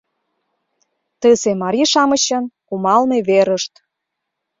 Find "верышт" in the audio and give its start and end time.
3.27-3.73